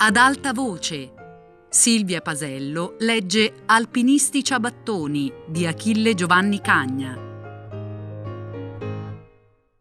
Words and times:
Ad 0.00 0.14
alta 0.14 0.52
voce. 0.52 1.10
Silvia 1.68 2.20
Pasello 2.20 2.94
legge 3.00 3.52
Alpinisti 3.66 4.44
ciabattoni 4.44 5.32
di 5.44 5.66
Achille 5.66 6.14
Giovanni 6.14 6.60
Cagna. 6.60 7.18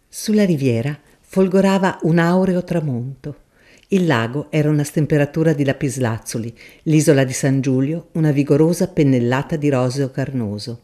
Sulla 0.09 0.43
riviera 0.43 0.99
folgorava 1.19 1.99
un 2.01 2.17
aureo 2.17 2.63
tramonto. 2.63 3.43
Il 3.89 4.07
lago 4.07 4.47
era 4.49 4.71
una 4.71 4.83
stemperatura 4.83 5.53
di 5.53 5.63
lapislazzuli, 5.63 6.57
l'isola 6.85 7.23
di 7.23 7.33
San 7.33 7.61
Giulio 7.61 8.07
una 8.13 8.31
vigorosa 8.31 8.87
pennellata 8.87 9.55
di 9.55 9.69
roseo 9.69 10.09
carnoso. 10.09 10.81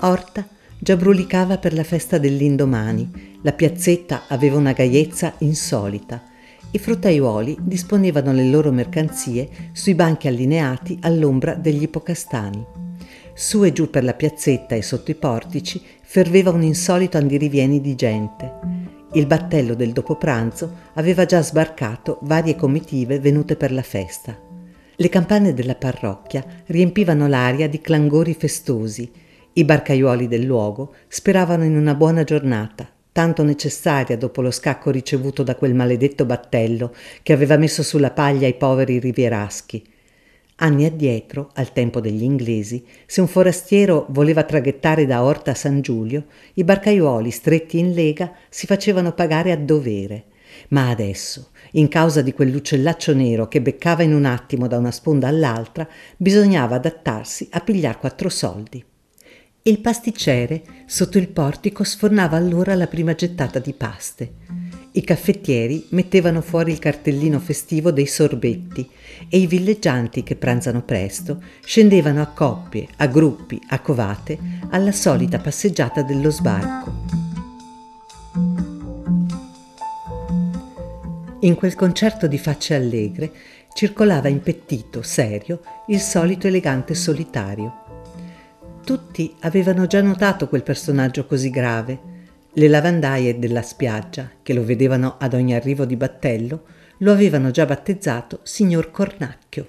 Orta 0.00 0.48
già 0.84 0.96
brulicava 0.98 1.56
per 1.56 1.72
la 1.72 1.82
festa 1.82 2.18
dell'indomani, 2.18 3.38
la 3.40 3.52
piazzetta 3.52 4.24
aveva 4.28 4.58
una 4.58 4.72
gaiezza 4.72 5.32
insolita. 5.38 6.22
I 6.72 6.78
fruttaiuoli 6.78 7.56
disponevano 7.62 8.34
le 8.34 8.44
loro 8.44 8.70
mercanzie 8.70 9.48
sui 9.72 9.94
banchi 9.94 10.28
allineati 10.28 10.98
all'ombra 11.00 11.54
degli 11.54 11.84
ipocastani. 11.84 12.62
Su 13.32 13.64
e 13.64 13.72
giù 13.72 13.88
per 13.88 14.04
la 14.04 14.12
piazzetta 14.12 14.74
e 14.74 14.82
sotto 14.82 15.10
i 15.10 15.14
portici 15.14 15.80
ferveva 16.02 16.50
un 16.50 16.62
insolito 16.62 17.16
andirivieni 17.16 17.80
di 17.80 17.94
gente. 17.94 18.52
Il 19.14 19.24
battello 19.24 19.72
del 19.72 19.92
dopopranzo 19.92 20.70
aveva 20.94 21.24
già 21.24 21.42
sbarcato 21.42 22.18
varie 22.24 22.56
comitive 22.56 23.20
venute 23.20 23.56
per 23.56 23.72
la 23.72 23.80
festa. 23.80 24.38
Le 24.96 25.08
campane 25.08 25.54
della 25.54 25.76
parrocchia 25.76 26.44
riempivano 26.66 27.26
l'aria 27.26 27.70
di 27.70 27.80
clangori 27.80 28.34
festosi. 28.34 29.10
I 29.56 29.64
barcaiuoli 29.64 30.26
del 30.26 30.42
luogo 30.42 30.94
speravano 31.06 31.62
in 31.62 31.76
una 31.76 31.94
buona 31.94 32.24
giornata, 32.24 32.90
tanto 33.12 33.44
necessaria 33.44 34.16
dopo 34.16 34.42
lo 34.42 34.50
scacco 34.50 34.90
ricevuto 34.90 35.44
da 35.44 35.54
quel 35.54 35.76
maledetto 35.76 36.24
battello 36.24 36.92
che 37.22 37.32
aveva 37.32 37.56
messo 37.56 37.84
sulla 37.84 38.10
paglia 38.10 38.48
i 38.48 38.54
poveri 38.54 38.98
rivieraschi. 38.98 39.86
Anni 40.56 40.86
addietro, 40.86 41.50
al 41.54 41.72
tempo 41.72 42.00
degli 42.00 42.24
inglesi, 42.24 42.84
se 43.06 43.20
un 43.20 43.28
forastiero 43.28 44.06
voleva 44.08 44.42
traghettare 44.42 45.06
da 45.06 45.22
Orta 45.22 45.52
a 45.52 45.54
San 45.54 45.82
Giulio, 45.82 46.24
i 46.54 46.64
barcaiuoli 46.64 47.30
stretti 47.30 47.78
in 47.78 47.92
lega 47.92 48.32
si 48.48 48.66
facevano 48.66 49.12
pagare 49.12 49.52
a 49.52 49.56
dovere. 49.56 50.24
Ma 50.70 50.88
adesso, 50.88 51.50
in 51.72 51.86
causa 51.86 52.22
di 52.22 52.32
quell'uccellaccio 52.32 53.14
nero 53.14 53.46
che 53.46 53.62
beccava 53.62 54.02
in 54.02 54.14
un 54.14 54.24
attimo 54.24 54.66
da 54.66 54.78
una 54.78 54.90
sponda 54.90 55.28
all'altra, 55.28 55.86
bisognava 56.16 56.74
adattarsi 56.74 57.46
a 57.52 57.60
pigliar 57.60 58.00
quattro 58.00 58.28
soldi. 58.28 58.84
Il 59.66 59.80
pasticcere, 59.80 60.62
sotto 60.84 61.16
il 61.16 61.28
portico, 61.28 61.84
sfornava 61.84 62.36
allora 62.36 62.74
la 62.74 62.86
prima 62.86 63.14
gettata 63.14 63.58
di 63.58 63.72
paste. 63.72 64.34
I 64.92 65.00
caffettieri 65.02 65.86
mettevano 65.92 66.42
fuori 66.42 66.70
il 66.70 66.78
cartellino 66.78 67.38
festivo 67.38 67.90
dei 67.90 68.04
sorbetti 68.04 68.86
e 69.26 69.38
i 69.38 69.46
villeggianti 69.46 70.22
che 70.22 70.36
pranzano 70.36 70.82
presto 70.82 71.42
scendevano 71.64 72.20
a 72.20 72.26
coppie, 72.26 72.88
a 72.96 73.06
gruppi, 73.06 73.58
a 73.68 73.80
covate 73.80 74.38
alla 74.68 74.92
solita 74.92 75.38
passeggiata 75.38 76.02
dello 76.02 76.28
sbarco. 76.28 76.92
In 81.40 81.54
quel 81.54 81.74
concerto 81.74 82.26
di 82.26 82.36
facce 82.36 82.74
allegre 82.74 83.32
circolava 83.72 84.28
impettito, 84.28 85.00
serio, 85.00 85.62
il 85.86 86.00
solito 86.00 86.48
elegante 86.48 86.94
solitario. 86.94 87.83
Tutti 88.84 89.34
avevano 89.40 89.86
già 89.86 90.02
notato 90.02 90.46
quel 90.46 90.62
personaggio 90.62 91.24
così 91.24 91.48
grave, 91.48 91.98
le 92.52 92.68
lavandaie 92.68 93.38
della 93.38 93.62
spiaggia, 93.62 94.30
che 94.42 94.52
lo 94.52 94.62
vedevano 94.62 95.16
ad 95.18 95.32
ogni 95.32 95.54
arrivo 95.54 95.86
di 95.86 95.96
battello, 95.96 96.64
lo 96.98 97.10
avevano 97.10 97.50
già 97.50 97.64
battezzato 97.64 98.40
signor 98.42 98.90
Cornacchio. 98.90 99.68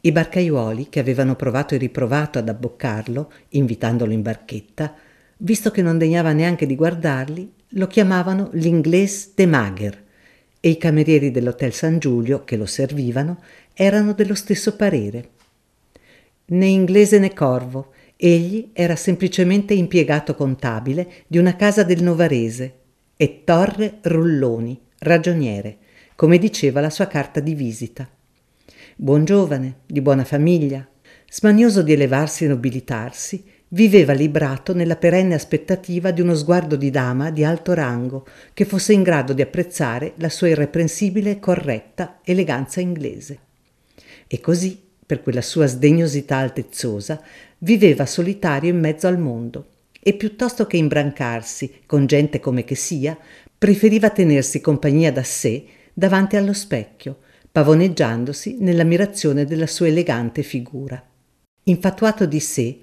I 0.00 0.10
barcaiuoli, 0.10 0.88
che 0.88 1.00
avevano 1.00 1.36
provato 1.36 1.74
e 1.74 1.76
riprovato 1.76 2.38
ad 2.38 2.48
abboccarlo, 2.48 3.30
invitandolo 3.50 4.12
in 4.12 4.22
barchetta, 4.22 4.94
visto 5.36 5.70
che 5.70 5.82
non 5.82 5.98
degnava 5.98 6.32
neanche 6.32 6.64
di 6.64 6.76
guardarli, 6.76 7.52
lo 7.68 7.86
chiamavano 7.86 8.48
l'inglese 8.54 9.32
de 9.34 9.44
Mager 9.46 10.02
e 10.60 10.70
i 10.70 10.78
camerieri 10.78 11.30
dell'Hotel 11.30 11.74
San 11.74 11.98
Giulio, 11.98 12.42
che 12.44 12.56
lo 12.56 12.64
servivano, 12.64 13.42
erano 13.74 14.14
dello 14.14 14.34
stesso 14.34 14.76
parere. 14.76 15.28
Né 16.46 16.66
inglese 16.66 17.18
né 17.18 17.34
corvo, 17.34 17.92
Egli 18.26 18.70
era 18.72 18.96
semplicemente 18.96 19.74
impiegato 19.74 20.34
contabile 20.34 21.06
di 21.26 21.36
una 21.36 21.56
casa 21.56 21.82
del 21.82 22.02
Novarese 22.02 22.74
e 23.18 23.42
Torre 23.44 23.98
Rulloni, 24.00 24.80
ragioniere, 25.00 25.76
come 26.16 26.38
diceva 26.38 26.80
la 26.80 26.88
sua 26.88 27.06
carta 27.06 27.40
di 27.40 27.52
visita. 27.54 28.08
Buon 28.96 29.26
giovane, 29.26 29.80
di 29.84 30.00
buona 30.00 30.24
famiglia, 30.24 30.88
smanioso 31.28 31.82
di 31.82 31.92
elevarsi 31.92 32.44
e 32.44 32.48
nobilitarsi, 32.48 33.44
viveva 33.68 34.14
librato 34.14 34.72
nella 34.72 34.96
perenne 34.96 35.34
aspettativa 35.34 36.10
di 36.10 36.22
uno 36.22 36.34
sguardo 36.34 36.76
di 36.76 36.88
dama 36.88 37.30
di 37.30 37.44
alto 37.44 37.74
rango 37.74 38.26
che 38.54 38.64
fosse 38.64 38.94
in 38.94 39.02
grado 39.02 39.34
di 39.34 39.42
apprezzare 39.42 40.14
la 40.16 40.30
sua 40.30 40.48
irreprensibile 40.48 41.32
e 41.32 41.40
corretta 41.40 42.20
eleganza 42.24 42.80
inglese. 42.80 43.38
E 44.26 44.40
così, 44.40 44.80
per 45.06 45.22
quella 45.22 45.42
sua 45.42 45.66
sdegnosità 45.66 46.38
altezzosa, 46.38 47.20
viveva 47.64 48.04
solitario 48.04 48.70
in 48.70 48.78
mezzo 48.78 49.06
al 49.06 49.18
mondo 49.18 49.68
e 50.00 50.12
piuttosto 50.12 50.66
che 50.66 50.76
imbrancarsi 50.76 51.80
con 51.86 52.04
gente 52.04 52.38
come 52.38 52.62
che 52.62 52.74
sia, 52.74 53.16
preferiva 53.56 54.10
tenersi 54.10 54.60
compagnia 54.60 55.10
da 55.10 55.22
sé 55.22 55.64
davanti 55.94 56.36
allo 56.36 56.52
specchio, 56.52 57.20
pavoneggiandosi 57.50 58.58
nell'ammirazione 58.60 59.46
della 59.46 59.66
sua 59.66 59.86
elegante 59.86 60.42
figura. 60.42 61.02
Infatuato 61.64 62.26
di 62.26 62.40
sé, 62.40 62.78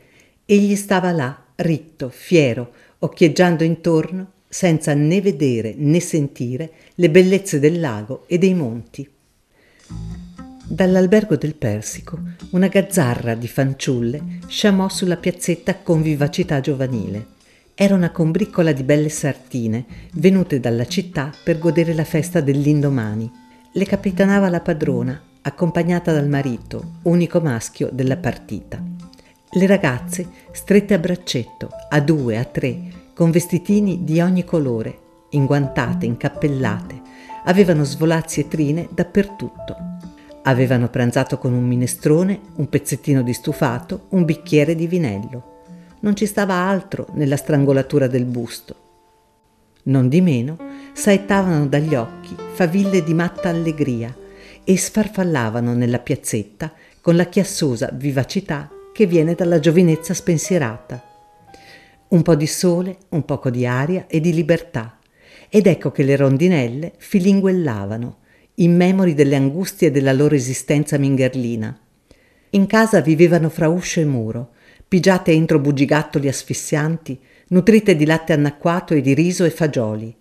egli 0.46 0.76
stava 0.76 1.12
là, 1.12 1.46
ritto, 1.58 2.10
fiero, 2.10 2.74
occhieggiando 3.00 3.64
intorno, 3.64 4.32
senza 4.48 4.96
né 4.96 5.22
vedere 5.22 5.76
né 5.78 6.00
sentire 6.00 6.72
le 6.96 7.10
bellezze 7.12 7.60
del 7.60 7.80
lago 7.80 8.24
e 8.28 8.40
dei 8.40 8.56
monti. 8.56 9.08
Dall'albergo 10.72 11.36
del 11.36 11.56
Persico 11.56 12.18
una 12.52 12.68
gazzarra 12.68 13.36
di 13.36 13.50
fanciulle 13.50 14.40
sciamò 14.48 14.88
sulla 14.88 15.18
piazzetta 15.18 15.80
con 15.80 16.02
vivacità 16.02 16.62
giovanile. 16.62 17.26
Era 17.76 17.94
una 17.94 18.10
combriccola 18.10 18.72
di 18.72 18.84
belle 18.84 19.10
sartine 19.10 19.84
venute 20.14 20.62
dalla 20.62 20.88
città 20.88 21.30
per 21.44 21.60
godere 21.60 21.94
la 21.94 22.06
festa 22.06 22.40
dell'indomani. 22.40 23.30
Le 23.74 23.86
capitanava 23.86 24.48
la 24.48 24.62
padrona, 24.62 25.22
accompagnata 25.42 26.14
dal 26.14 26.30
marito, 26.30 27.00
unico 27.02 27.42
maschio 27.42 27.90
della 27.92 28.16
partita. 28.16 28.82
Le 29.52 29.68
ragazze, 29.68 30.26
strette 30.54 30.94
a 30.94 31.00
braccetto, 31.00 31.68
a 31.90 32.00
due, 32.00 32.38
a 32.38 32.46
tre, 32.46 33.10
con 33.14 33.30
vestitini 33.30 34.06
di 34.06 34.22
ogni 34.22 34.46
colore, 34.46 35.00
inguantate, 35.32 36.06
incappellate, 36.06 37.02
avevano 37.44 37.84
svolazzi 37.84 38.40
e 38.40 38.48
trine 38.48 38.88
dappertutto. 38.90 39.91
Avevano 40.44 40.90
pranzato 40.90 41.38
con 41.38 41.54
un 41.54 41.64
minestrone, 41.64 42.40
un 42.56 42.68
pezzettino 42.68 43.22
di 43.22 43.34
stufato, 43.34 44.08
un 44.10 44.26
bicchiere 44.26 44.74
di 44.74 44.88
vinello. 44.88 45.60
Non 46.00 46.16
ci 46.16 46.26
stava 46.26 46.56
altro 46.56 47.08
nella 47.14 47.38
strangolatura 47.38 48.08
del 48.08 48.26
busto. 48.26 48.76
Non 49.84 50.10
di 50.10 50.20
meno, 50.20 50.58
saettavano 50.94 51.68
dagli 51.68 51.94
occhi 51.94 52.36
faville 52.54 53.04
di 53.04 53.14
matta 53.14 53.50
allegria 53.50 54.16
e 54.64 54.78
sfarfallavano 54.78 55.74
nella 55.74 56.00
piazzetta 56.00 56.72
con 57.02 57.16
la 57.16 57.26
chiassosa 57.26 57.90
vivacità 57.94 58.70
che 58.94 59.06
viene 59.06 59.36
dalla 59.36 59.60
giovinezza 59.60 60.16
spensierata. 60.16 61.04
Un 62.10 62.22
po' 62.24 62.36
di 62.36 62.48
sole, 62.48 62.98
un 63.10 63.26
poco 63.26 63.50
di 63.52 63.66
aria 63.66 64.06
e 64.08 64.20
di 64.20 64.34
libertà. 64.34 64.98
Ed 65.50 65.68
ecco 65.68 65.92
che 65.92 66.04
le 66.04 66.16
rondinelle 66.16 66.94
filinguellavano, 66.98 68.18
immemori 68.56 69.14
delle 69.14 69.36
angustie 69.36 69.92
della 69.92 70.14
loro 70.14 70.36
esistenza 70.36 70.98
mingerlina. 70.98 71.78
In 72.52 72.68
casa 72.68 73.02
vivevano 73.02 73.50
fra 73.50 73.70
uscio 73.70 74.00
e 74.00 74.06
muro, 74.06 74.52
pigiate 74.88 75.32
entro 75.32 75.60
bugigattoli 75.60 76.28
asfissianti, 76.28 77.20
nutrite 77.48 77.96
di 77.96 78.06
latte 78.06 78.34
annacquato 78.34 78.94
e 78.94 79.02
di 79.02 79.14
riso 79.14 79.46
e 79.46 79.50
fagioli, 79.50 80.14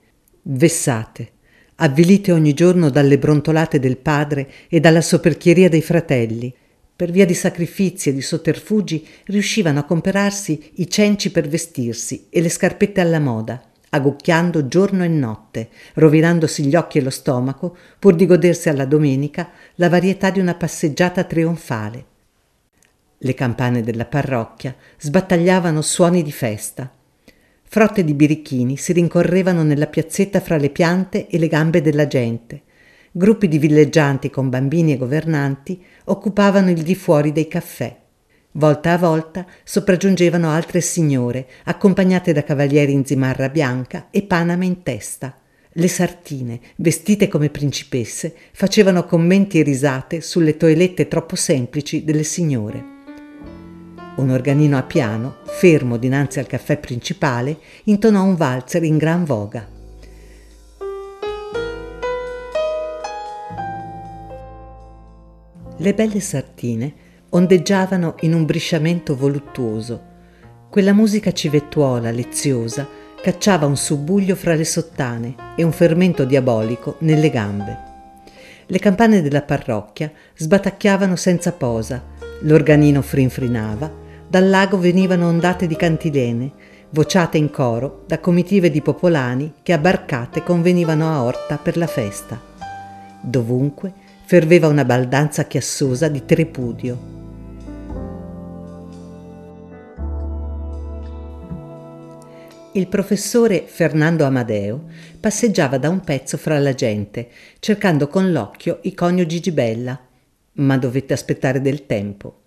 vessate, 0.43 1.33
avvilite 1.77 2.31
ogni 2.31 2.55
giorno 2.55 2.89
dalle 2.89 3.19
brontolate 3.19 3.79
del 3.81 3.97
padre 3.97 4.49
e 4.69 4.79
dalla 4.81 5.01
soperchieria 5.01 5.69
dei 5.69 5.83
fratelli. 5.83 6.55
Per 6.95 7.11
via 7.11 7.25
di 7.25 7.35
sacrifici 7.35 8.11
e 8.11 8.15
di 8.15 8.21
sotterfugi 8.21 9.07
riuscivano 9.27 9.81
a 9.81 9.85
comperarsi 9.85 10.73
i 10.75 10.89
cenci 10.89 11.31
per 11.31 11.49
vestirsi 11.49 12.27
e 12.29 12.41
le 12.41 12.51
scarpette 12.51 13.01
alla 13.01 13.19
moda 13.19 13.70
agucchiando 13.91 14.69
giorno 14.69 15.05
e 15.05 15.09
notte, 15.09 15.69
rovinandosi 15.95 16.65
gli 16.65 16.77
occhi 16.77 16.99
e 16.99 17.03
lo 17.03 17.11
stomaco, 17.11 17.77
pur 17.99 18.15
di 18.15 18.27
godersi 18.27 18.69
alla 18.69 18.85
domenica 18.85 19.51
la 19.77 19.89
varietà 19.89 20.31
di 20.31 20.41
una 20.41 20.55
passeggiata 20.55 21.25
trionfale. 21.25 22.05
Le 23.19 23.35
campane 23.35 23.83
della 23.83 24.07
parrocchia 24.07 24.75
sbattagliavano 24.99 25.83
suoni 25.83 26.23
di 26.23 26.33
festa. 26.33 26.91
frotte 27.63 28.03
di 28.03 28.15
birichini 28.15 28.77
si 28.77 28.93
rincorrevano 28.93 29.63
nella 29.63 29.87
piazzetta 29.87 30.41
fra 30.41 30.57
le 30.57 30.71
piante 30.71 31.29
e 31.29 31.39
le 31.39 31.47
gambe 31.47 31.83
della 31.83 32.07
gente. 32.07 32.63
Gruppi 33.13 33.47
di 33.47 33.59
villeggianti 33.59 34.31
con 34.31 34.49
bambini 34.49 34.93
e 34.93 34.97
governanti 34.97 35.85
occupavano 36.05 36.71
il 36.71 36.83
di 36.83 36.95
fuori 36.95 37.31
dei 37.33 37.47
caffè. 37.47 38.00
Volta 38.55 38.95
a 38.95 38.99
volta 38.99 39.47
sopraggiungevano 39.63 40.51
altre 40.51 40.81
signore, 40.81 41.47
accompagnate 41.65 42.33
da 42.33 42.43
cavalieri 42.43 42.91
in 42.91 43.05
zimarra 43.05 43.49
bianca 43.49 44.09
e 44.11 44.23
panama 44.23 44.65
in 44.65 44.83
testa. 44.83 45.39
Le 45.75 45.87
sartine, 45.87 46.59
vestite 46.77 47.29
come 47.29 47.49
principesse, 47.49 48.35
facevano 48.51 49.05
commenti 49.05 49.61
e 49.61 49.63
risate 49.63 50.21
sulle 50.21 50.57
toelette 50.57 51.07
troppo 51.07 51.37
semplici 51.37 52.03
delle 52.03 52.25
signore. 52.25 52.85
Un 54.17 54.31
organino 54.31 54.77
a 54.77 54.83
piano, 54.83 55.37
fermo 55.45 55.97
dinanzi 55.97 56.41
al 56.41 56.49
caffè 56.49 56.77
principale, 56.77 57.57
intonò 57.85 58.25
un 58.25 58.35
valzer 58.35 58.83
in 58.83 58.97
gran 58.97 59.25
voga. 59.25 59.69
Le 65.77 65.95
belle 65.95 66.21
sartine 66.21 67.09
ondeggiavano 67.31 68.17
in 68.21 68.35
un 68.35 68.45
brisciamento 68.45 69.15
voluttuoso. 69.15 70.09
Quella 70.69 70.93
musica 70.93 71.33
civettuola, 71.33 72.11
leziosa, 72.11 72.87
cacciava 73.23 73.67
un 73.67 73.77
subbuglio 73.77 74.35
fra 74.35 74.55
le 74.55 74.65
sottane 74.65 75.35
e 75.57 75.63
un 75.63 75.73
fermento 75.73 76.25
diabolico 76.25 76.97
nelle 77.01 77.31
gambe. 77.31 77.89
Le 78.67 78.79
campane 78.79 79.21
della 79.21 79.43
parrocchia 79.43 80.11
sbatacchiavano 80.37 81.17
senza 81.17 81.53
posa, 81.53 82.03
l'organino 82.43 83.03
frinfrinava, 83.03 83.93
dal 84.29 84.49
lago 84.49 84.79
venivano 84.79 85.27
ondate 85.27 85.67
di 85.67 85.77
cantilene, 85.77 86.53
vociate 86.91 87.37
in 87.37 87.51
coro 87.51 88.05
da 88.07 88.19
comitive 88.21 88.71
di 88.71 88.81
popolani 88.81 89.55
che 89.63 89.73
a 89.73 89.79
barcate 89.79 90.43
convenivano 90.43 91.09
a 91.09 91.23
Orta 91.23 91.57
per 91.57 91.77
la 91.77 91.87
festa. 91.87 92.41
Dovunque 93.21 93.93
ferveva 94.25 94.69
una 94.69 94.85
baldanza 94.85 95.45
chiassosa 95.45 96.09
di 96.09 96.25
tripudio. 96.25 97.20
Il 102.73 102.87
professore 102.87 103.65
Fernando 103.67 104.25
Amadeo 104.25 104.85
passeggiava 105.19 105.77
da 105.77 105.89
un 105.89 106.03
pezzo 106.03 106.37
fra 106.37 106.57
la 106.61 106.73
gente, 106.73 107.29
cercando 107.59 108.07
con 108.07 108.31
l'occhio 108.31 108.79
i 108.83 108.95
coniugi 108.95 109.41
Gibella, 109.41 109.99
ma 110.53 110.79
dovette 110.79 111.13
aspettare 111.13 111.61
del 111.61 111.87
tempo. 111.87 112.43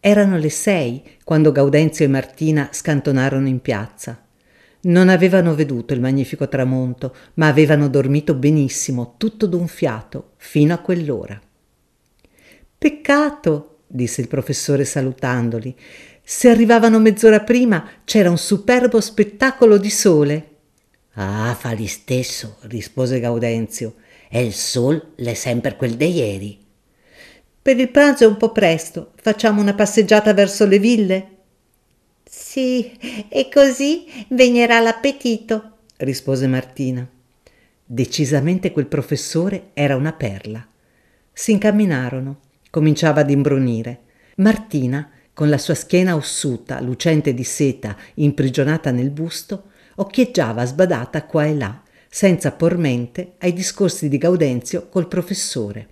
Erano 0.00 0.38
le 0.38 0.48
sei 0.48 1.02
quando 1.22 1.52
Gaudenzio 1.52 2.06
e 2.06 2.08
Martina 2.08 2.70
scantonarono 2.72 3.46
in 3.46 3.60
piazza. 3.60 4.24
Non 4.80 5.10
avevano 5.10 5.54
veduto 5.54 5.92
il 5.92 6.00
magnifico 6.00 6.48
tramonto, 6.48 7.14
ma 7.34 7.48
avevano 7.48 7.88
dormito 7.88 8.32
benissimo, 8.32 9.16
tutto 9.18 9.46
d'un 9.46 9.66
fiato, 9.66 10.30
fino 10.38 10.72
a 10.72 10.78
quell'ora. 10.78 11.38
Peccato, 12.78 13.80
disse 13.86 14.22
il 14.22 14.28
professore 14.28 14.86
salutandoli, 14.86 15.76
se 16.30 16.50
arrivavano 16.50 16.98
mezz'ora 16.98 17.40
prima 17.40 17.88
c'era 18.04 18.28
un 18.28 18.36
superbo 18.36 19.00
spettacolo 19.00 19.78
di 19.78 19.88
sole. 19.88 20.48
Ah, 21.14 21.56
fa 21.58 21.72
li 21.72 21.86
stesso, 21.86 22.58
rispose 22.64 23.18
Gaudenzio. 23.18 23.94
E 24.28 24.44
il 24.44 24.52
sol 24.52 25.14
è 25.16 25.32
sempre 25.32 25.74
quel 25.74 25.94
di 25.96 26.10
ieri. 26.10 26.58
Per 27.62 27.78
il 27.78 27.88
pranzo 27.88 28.24
è 28.24 28.26
un 28.26 28.36
po' 28.36 28.52
presto. 28.52 29.12
Facciamo 29.16 29.62
una 29.62 29.72
passeggiata 29.72 30.34
verso 30.34 30.66
le 30.66 30.78
ville? 30.78 31.28
Sì, 32.28 32.92
e 33.30 33.48
così 33.50 34.26
vegnerà 34.28 34.80
l'appetito, 34.80 35.76
rispose 35.96 36.46
Martina. 36.46 37.08
Decisamente 37.82 38.70
quel 38.70 38.86
professore 38.86 39.70
era 39.72 39.96
una 39.96 40.12
perla. 40.12 40.62
Si 41.32 41.52
incamminarono. 41.52 42.40
Cominciava 42.68 43.22
ad 43.22 43.30
imbrunire. 43.30 44.00
Martina 44.36 45.10
con 45.38 45.50
la 45.50 45.58
sua 45.58 45.74
schiena 45.74 46.16
ossuta, 46.16 46.80
lucente 46.80 47.32
di 47.32 47.44
seta, 47.44 47.96
imprigionata 48.14 48.90
nel 48.90 49.10
busto, 49.10 49.66
occhieggiava 49.94 50.64
sbadata 50.64 51.26
qua 51.26 51.44
e 51.44 51.54
là, 51.54 51.80
senza 52.08 52.50
por 52.50 52.76
mente 52.76 53.34
ai 53.38 53.52
discorsi 53.52 54.08
di 54.08 54.18
Gaudenzio 54.18 54.88
col 54.88 55.06
professore. 55.06 55.88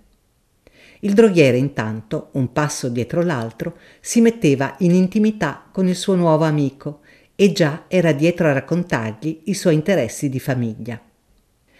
Il 0.99 1.13
droghiere 1.13 1.55
intanto, 1.55 2.27
un 2.33 2.51
passo 2.51 2.89
dietro 2.89 3.21
l'altro, 3.21 3.77
si 4.01 4.19
metteva 4.19 4.75
in 4.79 4.93
intimità 4.93 5.65
con 5.71 5.87
il 5.87 5.95
suo 5.95 6.15
nuovo 6.15 6.43
amico 6.43 6.99
e 7.33 7.53
già 7.53 7.85
era 7.87 8.11
dietro 8.11 8.49
a 8.49 8.51
raccontargli 8.51 9.43
i 9.45 9.53
suoi 9.53 9.75
interessi 9.75 10.27
di 10.27 10.41
famiglia. 10.41 11.01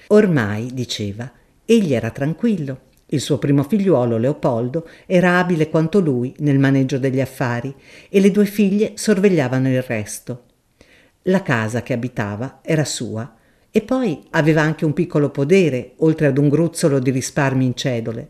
Ormai, 0.07 0.73
diceva, 0.73 1.29
egli 1.65 1.93
era 1.93 2.11
tranquillo, 2.11 2.83
il 3.09 3.21
suo 3.21 3.37
primo 3.37 3.63
figliuolo, 3.63 4.17
Leopoldo, 4.17 4.87
era 5.05 5.37
abile 5.37 5.69
quanto 5.69 5.99
lui 5.99 6.33
nel 6.39 6.59
maneggio 6.59 6.97
degli 6.97 7.21
affari 7.21 7.73
e 8.09 8.19
le 8.19 8.31
due 8.31 8.45
figlie 8.45 8.93
sorvegliavano 8.95 9.69
il 9.69 9.81
resto. 9.81 10.43
La 11.23 11.41
casa 11.41 11.83
che 11.83 11.93
abitava 11.93 12.59
era 12.61 12.83
sua 12.83 13.33
e 13.71 13.81
poi 13.81 14.23
aveva 14.31 14.61
anche 14.61 14.83
un 14.83 14.93
piccolo 14.93 15.29
podere, 15.29 15.93
oltre 15.97 16.27
ad 16.27 16.37
un 16.37 16.49
gruzzolo 16.49 16.99
di 16.99 17.11
risparmi 17.11 17.63
in 17.63 17.75
cedole. 17.75 18.29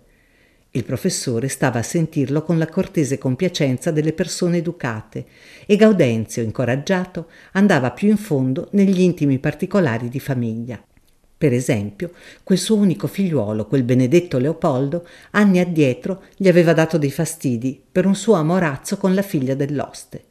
Il 0.71 0.83
professore 0.83 1.47
stava 1.47 1.79
a 1.79 1.83
sentirlo 1.83 2.43
con 2.43 2.59
la 2.59 2.67
cortese 2.67 3.17
compiacenza 3.17 3.89
delle 3.89 4.13
persone 4.13 4.57
educate 4.57 5.25
e 5.65 5.75
Gaudenzio, 5.75 6.43
incoraggiato, 6.43 7.29
andava 7.53 7.91
più 7.91 8.09
in 8.09 8.17
fondo 8.17 8.67
negli 8.73 8.99
intimi 8.99 9.39
particolari 9.39 10.07
di 10.09 10.19
famiglia. 10.19 10.86
Per 11.37 11.53
esempio, 11.53 12.11
quel 12.43 12.57
suo 12.57 12.77
unico 12.77 13.05
figliuolo, 13.05 13.67
quel 13.67 13.83
benedetto 13.83 14.39
Leopoldo, 14.39 15.05
anni 15.31 15.59
addietro 15.59 16.23
gli 16.35 16.47
aveva 16.47 16.73
dato 16.73 16.97
dei 16.97 17.11
fastidi 17.11 17.79
per 17.91 18.07
un 18.07 18.15
suo 18.15 18.33
amorazzo 18.33 18.97
con 18.97 19.13
la 19.13 19.21
figlia 19.21 19.53
dell'oste. 19.53 20.23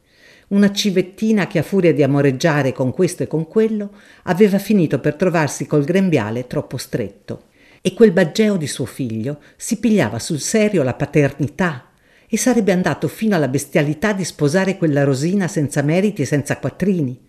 Una 0.48 0.72
civettina 0.72 1.46
che 1.46 1.60
a 1.60 1.62
furia 1.62 1.94
di 1.94 2.02
amoreggiare 2.02 2.72
con 2.72 2.92
questo 2.92 3.22
e 3.22 3.28
con 3.28 3.46
quello 3.46 3.92
aveva 4.24 4.58
finito 4.58 4.98
per 4.98 5.14
trovarsi 5.14 5.66
col 5.66 5.84
grembiale 5.84 6.48
troppo 6.48 6.76
stretto. 6.76 7.44
E 7.80 7.94
quel 7.94 8.10
baggeo 8.10 8.56
di 8.56 8.66
suo 8.66 8.84
figlio 8.84 9.38
si 9.56 9.78
pigliava 9.78 10.18
sul 10.18 10.40
serio 10.40 10.82
la 10.82 10.94
paternità 10.94 11.90
e 12.28 12.36
sarebbe 12.36 12.72
andato 12.72 13.06
fino 13.06 13.36
alla 13.36 13.46
bestialità 13.46 14.12
di 14.12 14.25
sposare 14.25 14.76
quella 14.76 15.04
Rosina 15.04 15.46
senza 15.46 15.82
meriti 15.82 16.22
e 16.22 16.26
senza 16.26 16.58
quattrini. 16.58 17.20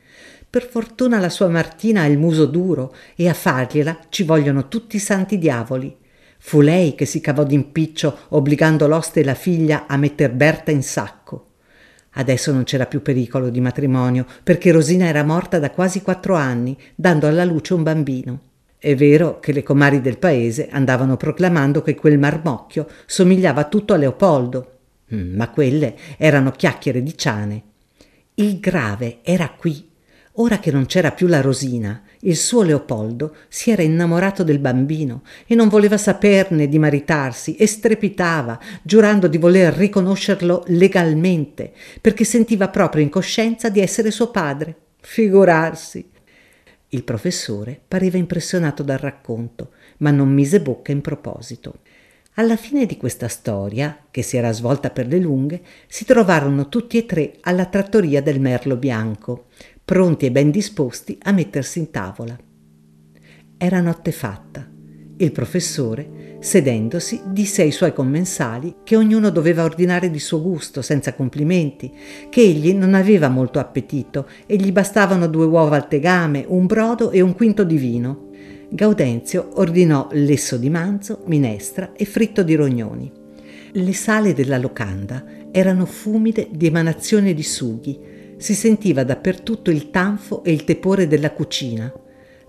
Per 0.50 0.63
fortuna 0.66 1.20
la 1.20 1.30
sua 1.30 1.50
Martina 1.50 2.01
ha 2.01 2.06
il 2.06 2.18
muso 2.18 2.46
duro 2.46 2.96
e 3.16 3.27
a 3.27 3.34
fargliela 3.34 4.00
ci 4.08 4.24
vogliono 4.24 4.70
tutti 4.70 4.96
i 4.96 5.00
santi 5.00 5.38
diavoli. 5.38 5.94
Fu 6.39 6.62
lei 6.62 6.96
che 6.96 7.06
si 7.06 7.20
cavò 7.20 7.44
d'impiccio 7.44 8.18
obbligando 8.30 8.88
l'oste 8.88 9.20
e 9.20 9.24
la 9.25 9.34
figlia 9.34 9.88
a 9.88 9.98
metter 9.98 10.32
Berta 10.32 10.72
in 10.72 10.84
sacco. 10.84 11.48
Adesso 12.12 12.54
non 12.54 12.63
c'era 12.63 12.86
più 12.86 13.01
pericolo 13.01 13.50
di 13.50 13.60
matrimonio 13.60 14.25
perché 14.42 14.72
Rosina 14.72 15.06
era 15.06 15.24
morta 15.24 15.60
da 15.60 15.70
quasi 15.70 16.01
quattro 16.01 16.36
anni, 16.36 16.77
dando 16.96 17.27
alla 17.27 17.44
luce 17.44 17.74
un 17.74 17.84
bambino. 17.84 18.39
È 18.77 18.96
vero 18.96 19.39
che 19.39 19.51
le 19.51 19.63
comari 19.63 20.00
del 20.00 20.18
paese 20.18 20.70
andavano 20.72 21.18
proclamando 21.18 21.82
che 21.82 21.96
quel 21.96 22.18
marmocchio 22.18 22.88
somigliava 23.06 23.66
tutto 23.66 23.94
a 23.94 23.98
Leopoldo, 23.98 24.77
ma 25.10 25.50
quelle 25.50 25.98
erano 26.18 26.51
chiacchiere 26.51 27.04
di 27.04 27.18
ciane. 27.18 27.63
Il 28.36 28.60
grave 28.60 29.20
era 29.24 29.50
qui 29.50 29.87
Ora 30.39 30.60
che 30.60 30.70
non 30.70 30.86
c'era 30.86 31.12
più 31.12 31.25
la 31.25 31.41
Rosina, 31.41 32.03
il 32.20 32.38
suo 32.38 32.62
Leopoldo 32.62 33.36
si 33.48 33.72
era 33.72 33.82
innamorato 33.82 34.44
del 34.44 34.60
bambino 34.60 35.24
e 35.48 35.56
non 35.56 35.67
voleva 35.67 35.98
saperne 35.98 36.67
di 36.67 36.77
maritarsi 36.77 37.56
e 37.56 37.65
strepitava, 37.65 38.60
giurando 38.84 39.27
di 39.27 39.39
voler 39.39 39.74
riconoscerlo 39.74 40.63
legalmente, 40.67 41.74
perché 42.00 42.24
sentiva 42.24 42.70
proprio 42.70 43.01
in 43.01 43.10
coscienza 43.10 43.70
di 43.70 43.79
essere 43.79 44.12
suo 44.12 44.29
padre. 44.29 44.75
Figurarsi. 45.01 46.08
Il 46.89 47.03
professore 47.03 47.79
pareva 47.88 48.17
impressionato 48.17 48.84
dal 48.84 49.00
racconto, 49.00 49.72
ma 49.98 50.12
non 50.12 50.29
mise 50.29 50.62
bocca 50.62 50.91
in 50.91 51.01
proposito. 51.01 51.79
Alla 52.36 52.56
fine 52.56 52.86
di 52.86 52.98
questa 52.98 53.27
storia, 53.27 54.06
che 54.12 54.22
si 54.22 54.38
era 54.38 54.51
svolta 54.51 54.91
per 54.91 55.08
le 55.08 55.17
lunghe, 55.17 55.62
si 55.88 56.06
trovarono 56.06 56.70
tutti 56.70 57.00
e 57.00 57.08
tre 57.08 57.34
alla 57.41 57.65
trattoria 57.65 58.22
del 58.22 58.39
Merlo 58.39 58.75
Bianco, 58.75 59.48
pronti 59.88 60.25
e 60.25 60.32
ben 60.32 60.51
disposti 60.51 61.17
a 61.22 61.32
mettersi 61.32 61.79
in 61.79 61.91
tavola. 61.91 62.38
Era 63.58 63.79
notte 63.79 64.12
fatta. 64.12 64.70
Il 65.15 65.32
professore, 65.32 66.39
sedendosi, 66.41 67.22
disse 67.27 67.62
ai 67.62 67.72
suoi 67.72 67.94
commensali 67.94 68.79
che 68.84 68.98
ognuno 68.98 69.29
doveva 69.29 69.63
ordinare 69.63 70.12
di 70.12 70.20
suo 70.20 70.41
gusto, 70.41 70.82
senza 70.82 71.13
complimenti, 71.13 71.89
che 72.29 72.41
egli 72.41 72.74
non 72.74 72.96
aveva 72.96 73.29
molto 73.29 73.60
appetito 73.60 74.27
e 74.46 74.58
gli 74.58 74.74
bastavano 74.74 75.25
due 75.27 75.46
uova 75.46 75.77
al 75.77 75.88
tegame, 75.88 76.44
un 76.46 76.65
brodo 76.65 77.12
e 77.12 77.22
un 77.22 77.34
quinto 77.34 77.63
di 77.63 77.77
vino. 77.77 78.32
Gaudenzio 78.67 79.51
ordinò 79.53 80.10
lesso 80.12 80.58
di 80.58 80.70
manzo, 80.70 81.22
minestra 81.27 81.94
e 81.94 82.03
fritto 82.03 82.44
di 82.44 82.56
rognoni. 82.56 83.10
Le 83.72 83.94
sale 83.94 84.34
della 84.34 84.58
locanda 84.58 85.24
erano 85.50 85.86
fumide 85.86 86.50
di 86.51 86.65
emanazione 86.65 87.34
di 87.34 87.44
sughi, 87.44 88.15
Si 88.38 88.53
sentiva 88.53 89.03
dappertutto 89.03 89.72
il 89.72 89.89
tanfo 89.89 90.44
e 90.44 90.51
il 90.51 90.63
tepore 90.63 91.08
della 91.08 91.32
cucina. 91.32 91.91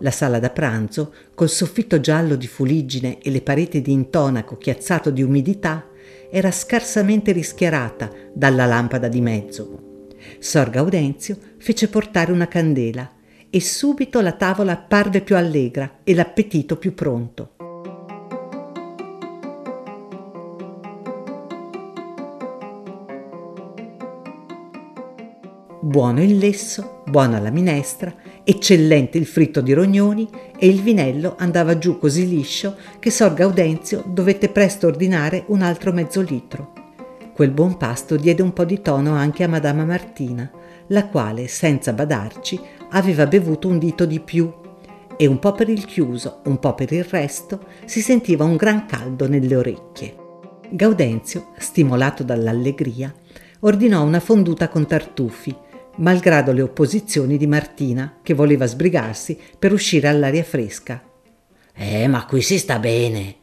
La 0.00 0.10
sala 0.10 0.38
da 0.38 0.50
pranzo, 0.50 1.14
col 1.34 1.48
soffitto 1.48 1.98
giallo 1.98 2.36
di 2.36 2.46
fuliggine 2.46 3.18
e 3.20 3.30
le 3.30 3.40
pareti 3.40 3.80
di 3.80 3.92
intonaco 3.92 4.58
chiazzato 4.58 5.10
di 5.10 5.22
umidità, 5.22 5.88
era 6.30 6.50
scarsamente 6.50 7.32
rischiarata 7.32 8.10
dalla 8.34 8.66
lampada 8.66 9.08
di 9.08 9.22
mezzo. 9.22 10.06
Sor 10.38 10.68
Gaudenzio 10.68 11.38
fece 11.56 11.88
portare 11.88 12.32
una 12.32 12.48
candela 12.48 13.10
e 13.48 13.60
subito 13.60 14.20
la 14.20 14.32
tavola 14.32 14.72
apparve 14.72 15.22
più 15.22 15.36
allegra 15.36 16.00
e 16.04 16.14
l'appetito 16.14 16.76
più 16.76 16.92
pronto. 16.92 17.57
Buono 25.88 26.22
il 26.22 26.36
lesso, 26.36 27.00
buona 27.06 27.40
la 27.40 27.48
minestra, 27.48 28.12
eccellente 28.44 29.16
il 29.16 29.24
fritto 29.24 29.62
di 29.62 29.72
rognoni 29.72 30.28
e 30.58 30.68
il 30.68 30.82
vinello 30.82 31.34
andava 31.38 31.78
giù 31.78 31.96
così 31.96 32.28
liscio 32.28 32.76
che 32.98 33.10
Sor 33.10 33.32
Gaudenzio 33.32 34.04
dovette 34.06 34.50
presto 34.50 34.86
ordinare 34.86 35.44
un 35.46 35.62
altro 35.62 35.90
mezzo 35.94 36.20
litro. 36.20 36.74
Quel 37.32 37.52
buon 37.52 37.78
pasto 37.78 38.16
diede 38.16 38.42
un 38.42 38.52
po' 38.52 38.66
di 38.66 38.82
tono 38.82 39.14
anche 39.14 39.44
a 39.44 39.48
Madama 39.48 39.86
Martina, 39.86 40.50
la 40.88 41.06
quale, 41.06 41.48
senza 41.48 41.94
badarci, 41.94 42.60
aveva 42.90 43.24
bevuto 43.24 43.66
un 43.66 43.78
dito 43.78 44.04
di 44.04 44.20
più 44.20 44.52
e 45.16 45.26
un 45.26 45.38
po' 45.38 45.52
per 45.52 45.70
il 45.70 45.86
chiuso, 45.86 46.40
un 46.44 46.58
po' 46.58 46.74
per 46.74 46.92
il 46.92 47.04
resto, 47.04 47.60
si 47.86 48.02
sentiva 48.02 48.44
un 48.44 48.56
gran 48.56 48.84
caldo 48.84 49.26
nelle 49.26 49.56
orecchie. 49.56 50.14
Gaudenzio, 50.68 51.52
stimolato 51.56 52.24
dall'allegria, 52.24 53.10
ordinò 53.60 54.04
una 54.04 54.20
fonduta 54.20 54.68
con 54.68 54.86
tartufi, 54.86 55.56
malgrado 55.98 56.52
le 56.52 56.62
opposizioni 56.62 57.36
di 57.36 57.46
Martina, 57.46 58.18
che 58.22 58.34
voleva 58.34 58.66
sbrigarsi 58.66 59.38
per 59.58 59.72
uscire 59.72 60.08
all'aria 60.08 60.44
fresca. 60.44 61.02
Eh, 61.74 62.08
ma 62.08 62.24
qui 62.26 62.42
si 62.42 62.58
sta 62.58 62.78
bene. 62.78 63.36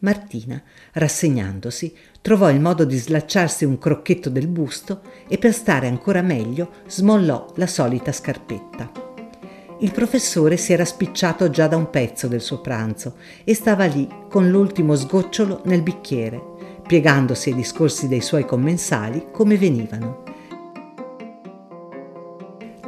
Martina, 0.00 0.62
rassegnandosi, 0.92 1.94
trovò 2.22 2.50
il 2.50 2.60
modo 2.60 2.84
di 2.84 2.96
slacciarsi 2.96 3.64
un 3.64 3.78
crocchetto 3.78 4.30
del 4.30 4.46
busto 4.46 5.02
e 5.26 5.38
per 5.38 5.52
stare 5.52 5.88
ancora 5.88 6.22
meglio 6.22 6.70
smollò 6.86 7.52
la 7.56 7.66
solita 7.66 8.12
scarpetta. 8.12 9.06
Il 9.80 9.92
professore 9.92 10.56
si 10.56 10.72
era 10.72 10.84
spicciato 10.84 11.50
già 11.50 11.66
da 11.66 11.76
un 11.76 11.90
pezzo 11.90 12.26
del 12.26 12.40
suo 12.40 12.60
pranzo 12.60 13.16
e 13.44 13.54
stava 13.54 13.84
lì 13.86 14.08
con 14.28 14.48
l'ultimo 14.50 14.94
sgocciolo 14.94 15.62
nel 15.64 15.82
bicchiere, 15.82 16.40
piegandosi 16.86 17.50
ai 17.50 17.56
discorsi 17.56 18.08
dei 18.08 18.20
suoi 18.20 18.44
commensali 18.44 19.28
come 19.32 19.56
venivano. 19.56 20.27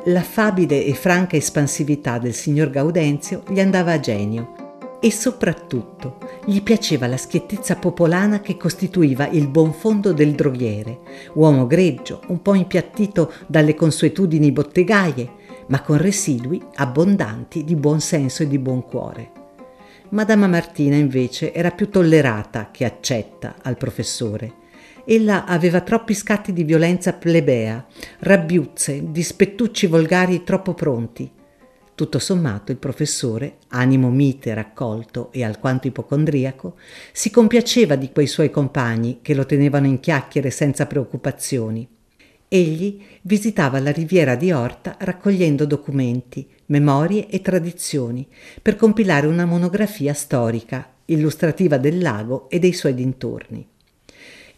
L'affabile 0.04 0.82
e 0.82 0.94
franca 0.94 1.36
espansività 1.36 2.16
del 2.16 2.32
signor 2.32 2.70
Gaudenzio 2.70 3.42
gli 3.50 3.60
andava 3.60 3.92
a 3.92 4.00
genio 4.00 4.98
e 4.98 5.12
soprattutto 5.12 6.16
gli 6.46 6.62
piaceva 6.62 7.06
la 7.06 7.18
schiettezza 7.18 7.76
popolana 7.76 8.40
che 8.40 8.56
costituiva 8.56 9.28
il 9.28 9.46
buon 9.48 9.74
fondo 9.74 10.14
del 10.14 10.32
droghiere, 10.32 11.00
uomo 11.34 11.66
greggio, 11.66 12.22
un 12.28 12.40
po' 12.40 12.54
impiattito 12.54 13.30
dalle 13.46 13.74
consuetudini 13.74 14.50
bottegaie, 14.52 15.28
ma 15.66 15.82
con 15.82 15.98
residui 15.98 16.62
abbondanti 16.76 17.62
di 17.62 17.76
buon 17.76 18.00
senso 18.00 18.42
e 18.42 18.48
di 18.48 18.58
buon 18.58 18.82
cuore. 18.82 19.32
Madama 20.10 20.46
Martina 20.46 20.96
invece 20.96 21.52
era 21.52 21.72
più 21.72 21.90
tollerata 21.90 22.70
che 22.72 22.86
accetta 22.86 23.56
al 23.62 23.76
professore 23.76 24.59
Ella 25.04 25.46
aveva 25.46 25.80
troppi 25.80 26.14
scatti 26.14 26.52
di 26.52 26.64
violenza 26.64 27.12
plebea, 27.12 27.86
rabbiuzze, 28.20 29.10
dispettucci 29.10 29.86
volgari 29.86 30.44
troppo 30.44 30.74
pronti. 30.74 31.30
Tutto 31.94 32.18
sommato 32.18 32.72
il 32.72 32.78
professore, 32.78 33.58
animo 33.68 34.10
mite, 34.10 34.54
raccolto 34.54 35.30
e 35.32 35.44
alquanto 35.44 35.86
ipocondriaco, 35.86 36.76
si 37.12 37.30
compiaceva 37.30 37.94
di 37.94 38.10
quei 38.10 38.26
suoi 38.26 38.50
compagni 38.50 39.18
che 39.20 39.34
lo 39.34 39.44
tenevano 39.44 39.86
in 39.86 40.00
chiacchiere 40.00 40.50
senza 40.50 40.86
preoccupazioni. 40.86 41.86
Egli 42.48 43.00
visitava 43.22 43.78
la 43.80 43.92
riviera 43.92 44.34
di 44.34 44.50
Orta 44.50 44.96
raccogliendo 44.98 45.66
documenti, 45.66 46.48
memorie 46.66 47.28
e 47.28 47.42
tradizioni 47.42 48.26
per 48.60 48.76
compilare 48.76 49.26
una 49.26 49.44
monografia 49.44 50.14
storica, 50.14 50.94
illustrativa 51.04 51.76
del 51.76 52.00
lago 52.00 52.48
e 52.48 52.58
dei 52.58 52.72
suoi 52.72 52.94
dintorni. 52.94 53.69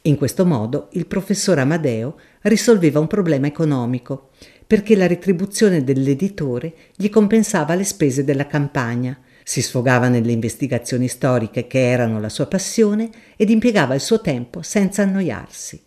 In 0.03 0.17
questo 0.17 0.45
modo 0.45 0.89
il 0.93 1.07
professor 1.07 1.61
Amadeo 1.61 2.19
risolveva 2.43 2.99
un 2.99 3.07
problema 3.07 3.47
economico, 3.47 4.31
perché 4.67 4.97
la 4.97 5.07
retribuzione 5.07 5.85
dell'editore 5.85 6.75
gli 6.97 7.09
compensava 7.09 7.77
le 7.77 7.85
spese 7.85 8.25
della 8.25 8.47
campagna, 8.47 9.17
si 9.45 9.63
sfogava 9.63 10.09
nelle 10.09 10.33
investigazioni 10.33 11.07
storiche 11.07 11.69
che 11.69 11.89
erano 11.89 12.19
la 12.19 12.29
sua 12.29 12.47
passione 12.47 13.11
ed 13.37 13.51
impiegava 13.51 13.95
il 13.95 14.01
suo 14.01 14.21
tempo 14.21 14.63
senza 14.63 15.03
annoiarsi. 15.03 15.81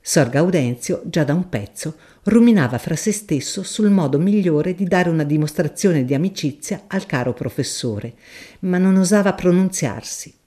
Sor 0.00 0.28
Gaudenzio, 0.28 1.02
già 1.04 1.22
da 1.22 1.32
un 1.32 1.48
pezzo, 1.48 1.96
ruminava 2.24 2.78
fra 2.78 2.96
se 2.96 3.12
stesso 3.12 3.62
sul 3.62 3.90
modo 3.90 4.18
migliore 4.18 4.74
di 4.74 4.84
dare 4.84 5.08
una 5.08 5.22
dimostrazione 5.22 6.04
di 6.04 6.12
amicizia 6.12 6.84
al 6.88 7.06
caro 7.06 7.32
professore, 7.32 8.14
ma 8.60 8.78
non 8.78 8.96
osava 8.96 9.32
pronunziarsi. 9.32 10.40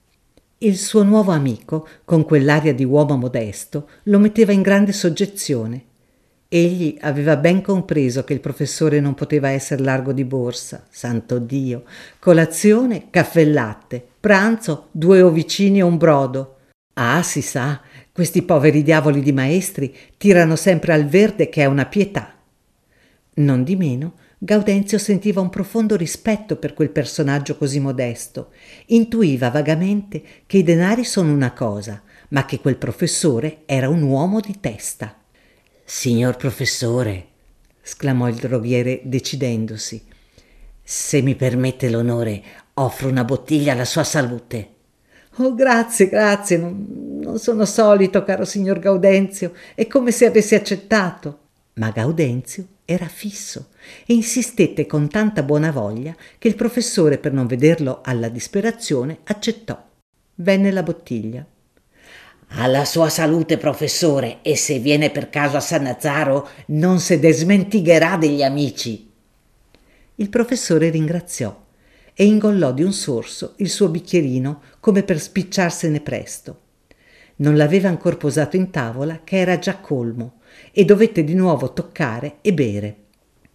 Il 0.59 0.77
suo 0.77 1.03
nuovo 1.03 1.33
amico, 1.33 1.85
con 2.05 2.23
quell'aria 2.23 2.73
di 2.73 2.85
uomo 2.85 3.17
modesto, 3.17 3.89
lo 4.03 4.19
metteva 4.19 4.53
in 4.53 4.61
grande 4.61 4.93
soggezione. 4.93 5.83
Egli 6.47 6.97
aveva 7.01 7.35
ben 7.35 7.61
compreso 7.61 8.23
che 8.23 8.31
il 8.31 8.39
professore 8.39 9.01
non 9.01 9.15
poteva 9.15 9.49
essere 9.49 9.83
largo 9.83 10.13
di 10.13 10.23
borsa, 10.23 10.85
santo 10.89 11.39
Dio. 11.39 11.83
Colazione, 12.19 13.07
caffè 13.09 13.41
e 13.41 13.51
latte. 13.51 14.07
Pranzo, 14.17 14.87
due 14.91 15.21
ovicini 15.21 15.79
e 15.79 15.83
un 15.83 15.97
brodo. 15.97 16.55
Ah, 16.93 17.21
si 17.21 17.41
sa, 17.41 17.81
questi 18.13 18.41
poveri 18.41 18.81
diavoli 18.81 19.21
di 19.21 19.33
maestri 19.33 19.93
tirano 20.15 20.55
sempre 20.55 20.93
al 20.93 21.05
verde 21.05 21.49
che 21.49 21.63
è 21.63 21.65
una 21.65 21.85
pietà. 21.85 22.33
Non 23.33 23.65
di 23.65 23.75
meno, 23.75 24.13
Gaudenzio 24.45 24.99
sentiva 24.99 25.41
un 25.41 25.49
profondo 25.49 25.95
rispetto 25.95 26.57
per 26.57 26.75
quel 26.75 26.91
personaggio 26.91 27.57
così 27.57 27.79
modesto. 27.79 28.51
Intuiva 28.87 29.49
vagamente 29.49 30.21
che 30.45 30.57
i 30.57 30.63
denari 30.63 31.03
sono 31.03 31.33
una 31.33 31.51
cosa, 31.51 31.99
ma 32.27 32.45
che 32.45 32.59
quel 32.59 32.77
professore 32.77 33.63
era 33.65 33.89
un 33.89 34.03
uomo 34.03 34.39
di 34.39 34.59
testa. 34.59 35.17
Signor 35.83 36.37
professore, 36.37 37.25
sclamò 37.81 38.27
il 38.27 38.35
droghiere 38.35 39.01
decidendosi, 39.05 40.03
se 40.83 41.21
mi 41.23 41.33
permette 41.33 41.89
l'onore, 41.89 42.43
offro 42.75 43.09
una 43.09 43.23
bottiglia 43.23 43.73
alla 43.73 43.83
sua 43.83 44.03
salute. 44.03 44.73
Oh, 45.37 45.55
grazie, 45.55 46.07
grazie, 46.07 46.57
non, 46.57 47.19
non 47.19 47.39
sono 47.39 47.65
solito, 47.65 48.23
caro 48.23 48.45
signor 48.45 48.77
Gaudenzio, 48.77 49.53
è 49.73 49.87
come 49.87 50.11
se 50.11 50.27
avessi 50.27 50.53
accettato. 50.53 51.39
Ma 51.77 51.89
Gaudenzio 51.89 52.67
era 52.85 53.07
fisso 53.07 53.69
e 54.05 54.13
insistette 54.13 54.85
con 54.85 55.09
tanta 55.09 55.43
buona 55.43 55.71
voglia 55.71 56.15
che 56.37 56.47
il 56.47 56.55
professore, 56.55 57.17
per 57.17 57.33
non 57.33 57.47
vederlo 57.47 58.01
alla 58.03 58.29
disperazione, 58.29 59.19
accettò. 59.23 59.81
Venne 60.35 60.71
la 60.71 60.83
bottiglia. 60.83 61.45
Alla 62.57 62.85
sua 62.85 63.09
salute, 63.09 63.57
professore, 63.57 64.39
e 64.41 64.55
se 64.55 64.79
viene 64.79 65.09
per 65.09 65.29
caso 65.29 65.57
a 65.57 65.61
San 65.61 65.83
Nazaro 65.83 66.47
non 66.67 66.99
se 66.99 67.19
desmentigherà 67.19 68.17
degli 68.17 68.43
amici. 68.43 69.11
Il 70.15 70.29
professore 70.29 70.89
ringraziò 70.89 71.63
e 72.13 72.25
ingollò 72.25 72.71
di 72.71 72.83
un 72.83 72.93
sorso 72.93 73.55
il 73.57 73.69
suo 73.69 73.89
bicchierino 73.89 74.61
come 74.79 75.03
per 75.03 75.19
spicciarsene 75.19 75.99
presto. 75.99 76.61
Non 77.37 77.57
l'aveva 77.57 77.89
ancor 77.89 78.15
posato 78.15 78.55
in 78.55 78.71
tavola 78.71 79.19
che 79.25 79.37
era 79.37 79.59
già 79.59 79.79
colmo 79.79 80.39
e 80.71 80.85
dovette 80.85 81.25
di 81.25 81.33
nuovo 81.33 81.73
toccare 81.73 82.37
e 82.39 82.53
bere. 82.53 82.97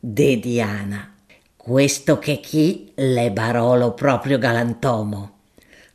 De 0.03 0.39
Diana, 0.39 1.15
questo 1.55 2.19
che 2.19 2.41
chi 2.41 2.91
le 2.95 3.33
barolo 3.33 3.93
proprio 3.93 4.39
galantomo. 4.39 5.41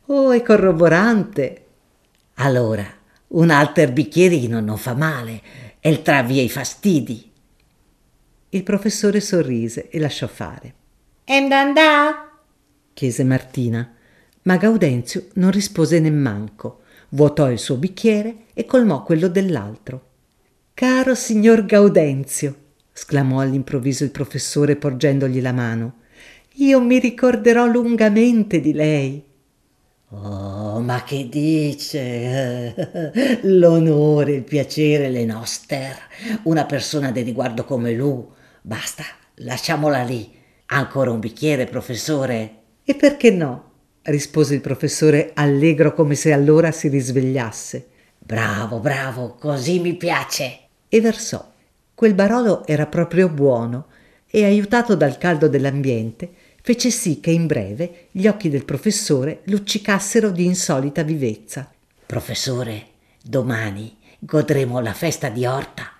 Oh, 0.06 0.30
è 0.30 0.42
corroborante. 0.42 1.64
Allora, 2.34 2.86
un 3.26 3.50
alter 3.50 3.92
bicchierino 3.92 4.60
non 4.60 4.78
fa 4.78 4.94
male 4.94 5.42
e 5.80 5.90
il 5.90 6.02
tra 6.02 6.22
via 6.22 6.40
i 6.40 6.48
fastidi. 6.48 7.32
Il 8.50 8.62
professore 8.62 9.20
sorrise 9.20 9.88
e 9.90 9.98
lasciò 9.98 10.28
fare. 10.28 10.74
Endandà? 11.24 12.30
chiese 12.92 13.24
Martina, 13.24 13.92
ma 14.42 14.56
Gaudenzio 14.56 15.30
non 15.32 15.50
rispose 15.50 15.98
nemmanco, 15.98 16.82
vuotò 17.08 17.50
il 17.50 17.58
suo 17.58 17.76
bicchiere 17.76 18.44
e 18.54 18.66
colmò 18.66 19.02
quello 19.02 19.26
dell'altro. 19.26 20.10
Caro 20.74 21.16
signor 21.16 21.66
Gaudenzio, 21.66 22.65
sclamò 22.98 23.40
all'improvviso 23.40 24.04
il 24.04 24.10
professore 24.10 24.76
porgendogli 24.76 25.42
la 25.42 25.52
mano, 25.52 25.96
io 26.54 26.80
mi 26.80 26.98
ricorderò 26.98 27.66
lungamente 27.66 28.58
di 28.58 28.72
lei. 28.72 29.22
Oh, 30.08 30.80
ma 30.80 31.04
che 31.04 31.28
dice? 31.28 32.74
L'onore, 33.44 34.32
il 34.32 34.44
piacere, 34.44 35.10
le 35.10 35.26
nostre. 35.26 35.94
Una 36.44 36.64
persona 36.64 37.10
di 37.10 37.20
riguardo 37.20 37.64
come 37.64 37.92
lui. 37.92 38.24
Basta, 38.62 39.04
lasciamola 39.34 40.02
lì. 40.02 40.32
Ancora 40.68 41.10
un 41.10 41.20
bicchiere, 41.20 41.66
professore? 41.66 42.54
E 42.82 42.94
perché 42.94 43.30
no? 43.30 43.72
rispose 44.04 44.54
il 44.54 44.60
professore 44.62 45.32
allegro 45.34 45.92
come 45.92 46.14
se 46.14 46.32
allora 46.32 46.70
si 46.70 46.88
risvegliasse. 46.88 47.88
Bravo, 48.18 48.78
bravo, 48.78 49.34
così 49.38 49.80
mi 49.80 49.94
piace. 49.96 50.60
E 50.88 51.00
versò. 51.02 51.52
Quel 51.96 52.12
barolo 52.12 52.66
era 52.66 52.84
proprio 52.84 53.30
buono 53.30 53.86
e, 54.26 54.44
aiutato 54.44 54.94
dal 54.94 55.16
caldo 55.16 55.48
dell'ambiente, 55.48 56.30
fece 56.60 56.90
sì 56.90 57.20
che 57.20 57.30
in 57.30 57.46
breve 57.46 58.08
gli 58.10 58.26
occhi 58.26 58.50
del 58.50 58.66
professore 58.66 59.40
luccicassero 59.44 60.30
di 60.30 60.44
insolita 60.44 61.02
vivezza. 61.02 61.72
Professore, 62.04 62.86
domani 63.22 63.96
godremo 64.18 64.78
la 64.80 64.92
festa 64.92 65.30
di 65.30 65.46
Orta. 65.46 65.90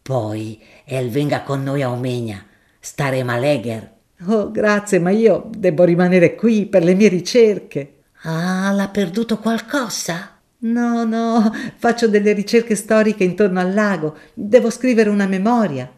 Poi 0.00 0.62
El 0.84 1.10
venga 1.10 1.42
con 1.42 1.64
noi 1.64 1.82
a 1.82 1.90
Omegna. 1.90 2.46
Staremo 2.78 3.32
a 3.32 3.36
Legher. 3.36 3.92
Oh, 4.26 4.52
grazie, 4.52 5.00
ma 5.00 5.10
io 5.10 5.50
devo 5.52 5.82
rimanere 5.82 6.36
qui 6.36 6.66
per 6.66 6.84
le 6.84 6.94
mie 6.94 7.08
ricerche. 7.08 8.02
Ah, 8.22 8.70
l'ha 8.70 8.86
perduto 8.86 9.38
qualcosa? 9.38 10.39
No, 10.62 11.04
no, 11.04 11.50
faccio 11.76 12.06
delle 12.06 12.32
ricerche 12.32 12.74
storiche 12.74 13.24
intorno 13.24 13.60
al 13.60 13.72
lago. 13.72 14.16
Devo 14.34 14.68
scrivere 14.68 15.08
una 15.08 15.26
memoria. 15.26 15.90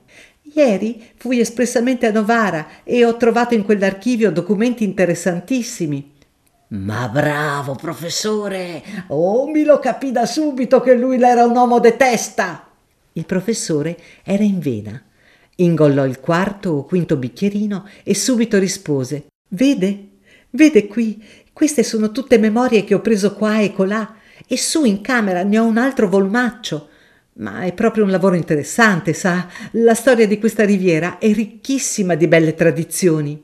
Ieri 0.54 1.02
fui 1.16 1.40
espressamente 1.40 2.07
a 2.07 2.12
Novara 2.12 2.66
e 2.85 3.04
ho 3.04 3.16
trovato 3.16 3.54
in 3.54 3.64
quell'archivio 3.64 4.31
documenti 4.31 4.85
interessantissimi. 4.85 6.12
Ma 6.69 7.09
bravo, 7.09 7.75
professore! 7.75 8.83
Oh, 9.09 9.49
mi 9.49 9.64
lo 9.64 9.78
capì 9.78 10.12
da 10.12 10.26
subito 10.26 10.81
che 10.81 10.95
lui 10.95 11.21
era 11.21 11.45
un 11.45 11.57
uomo 11.57 11.81
de 11.81 11.97
testa! 11.97 12.69
Il 13.14 13.26
professore 13.26 13.99
era 14.23 14.45
in 14.45 14.59
vena. 14.61 15.02
Ingollò 15.57 16.07
il 16.07 16.21
quarto 16.21 16.71
o 16.71 16.85
quinto 16.85 17.16
bicchierino 17.16 17.87
e 18.04 18.14
subito 18.14 18.59
rispose: 18.59 19.26
Vede? 19.49 20.09
Vede 20.50 20.87
qui? 20.87 21.23
Queste 21.52 21.83
sono 21.83 22.11
tutte 22.11 22.38
memorie 22.38 22.85
che 22.85 22.95
ho 22.95 23.00
preso 23.00 23.35
qua 23.35 23.61
e 23.61 23.73
colà, 23.73 24.16
e 24.52 24.59
su 24.59 24.85
in 24.85 25.00
camera 25.00 25.44
ne 25.44 25.59
ho 25.59 25.64
un 25.64 25.78
altro 25.78 26.11
volmaccio. 26.11 26.88
Ma 27.37 27.62
è 27.62 27.73
proprio 27.73 28.04
un 28.04 28.11
lavoro 28.11 28.35
interessante, 28.35 29.14
sa? 29.14 29.49
La 29.71 29.94
storia 29.94 30.26
di 30.26 30.38
questa 30.38 30.62
riviera 30.62 31.16
è 31.16 31.32
ricchissima 31.32 32.16
di 32.16 32.28
belle 32.28 32.54
tradizioni. 32.54 33.42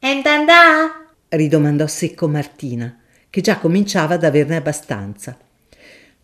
And 0.00 0.26
andà? 0.26 1.06
ridomandò 1.28 1.86
secco 1.86 2.26
Martina, 2.26 2.98
che 3.30 3.40
già 3.40 3.58
cominciava 3.58 4.14
ad 4.14 4.24
averne 4.24 4.56
abbastanza. 4.56 5.38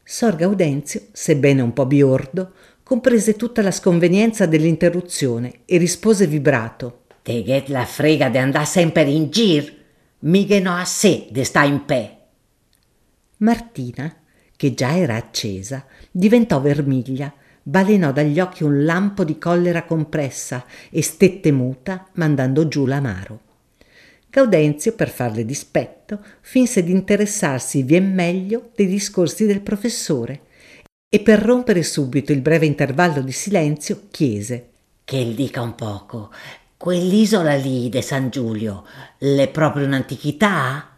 Sor 0.02 0.34
Gaudenzio, 0.34 1.02
sebbene 1.12 1.62
un 1.62 1.72
po' 1.72 1.86
biordo, 1.86 2.54
comprese 2.82 3.36
tutta 3.36 3.62
la 3.62 3.70
sconvenienza 3.70 4.46
dell'interruzione 4.46 5.60
e 5.64 5.76
rispose 5.78 6.26
vibrato. 6.26 7.04
Te 7.22 7.44
get 7.44 7.68
la 7.68 7.84
frega 7.84 8.28
de 8.30 8.38
andare 8.38 8.66
sempre 8.66 9.04
in 9.04 9.30
gir, 9.30 9.72
mica 10.18 10.58
no 10.58 10.74
a 10.74 10.84
sé 10.84 11.28
de 11.30 11.44
sta 11.44 11.62
in 11.62 11.84
pe. 11.84 12.16
Martina, 13.36 14.12
che 14.64 14.73
già 14.73 14.97
era 14.97 15.16
accesa, 15.16 15.85
diventò 16.11 16.59
vermiglia, 16.59 17.30
balenò 17.62 18.12
dagli 18.12 18.40
occhi 18.40 18.64
un 18.64 18.83
lampo 18.87 19.23
di 19.23 19.37
collera 19.37 19.85
compressa 19.85 20.64
e 20.88 21.02
stette 21.02 21.52
muta, 21.52 22.06
mandando 22.14 22.66
giù 22.66 22.87
l'amaro. 22.87 23.40
Gaudenzio, 24.30 24.94
per 24.94 25.11
farle 25.11 25.44
dispetto, 25.44 26.25
finse 26.40 26.83
di 26.83 26.92
interessarsi 26.92 27.83
vien 27.83 28.14
meglio 28.14 28.71
dei 28.75 28.87
discorsi 28.87 29.44
del 29.44 29.61
professore 29.61 30.40
e 31.11 31.21
per 31.21 31.40
rompere 31.40 31.83
subito 31.83 32.33
il 32.33 32.40
breve 32.40 32.64
intervallo 32.64 33.21
di 33.21 33.33
silenzio 33.33 34.04
chiese 34.11 34.68
Che 35.05 35.35
dica 35.35 35.61
un 35.61 35.74
poco, 35.74 36.31
quell'isola 36.79 37.55
lì 37.55 37.90
de 37.90 38.00
San 38.00 38.31
Giulio, 38.31 38.85
l'è 39.18 39.46
proprio 39.48 39.85
un'antichità? 39.85 40.93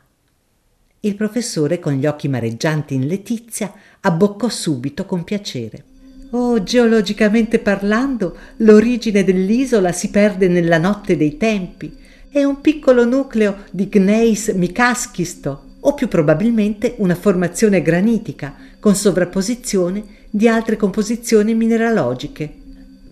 Il 1.07 1.15
professore, 1.15 1.79
con 1.79 1.93
gli 1.93 2.05
occhi 2.05 2.27
mareggianti 2.27 2.95
in 2.95 3.07
letizia, 3.07 3.73
abboccò 4.01 4.49
subito 4.49 5.07
con 5.07 5.23
piacere. 5.23 5.85
Oh, 6.31 6.61
geologicamente 6.65 7.61
parlando, 7.61 8.37
l'origine 8.57 9.23
dell'isola 9.23 9.93
si 9.93 10.11
perde 10.11 10.49
nella 10.49 10.79
notte 10.79 11.17
dei 11.17 11.37
tempi. 11.37 11.97
È 12.29 12.43
un 12.43 12.61
piccolo 12.61 13.05
nucleo 13.05 13.59
di 13.71 13.89
Gneis 13.89 14.49
Mikaskisto, 14.49 15.77
o 15.79 15.95
più 15.95 16.09
probabilmente 16.09 16.97
una 16.99 17.15
formazione 17.15 17.83
granitica 17.83 18.57
con 18.81 18.97
sovrapposizione 18.97 20.03
di 20.29 20.49
altre 20.49 20.75
composizioni 20.75 21.55
mineralogiche. 21.55 22.53